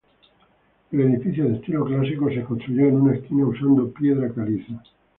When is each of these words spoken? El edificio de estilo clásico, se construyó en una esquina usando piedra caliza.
El 0.91 0.99
edificio 0.99 1.45
de 1.47 1.57
estilo 1.57 1.85
clásico, 1.85 2.27
se 2.31 2.41
construyó 2.41 2.85
en 2.87 3.01
una 3.03 3.13
esquina 3.13 3.45
usando 3.45 3.91
piedra 3.93 4.33
caliza. 4.33 4.81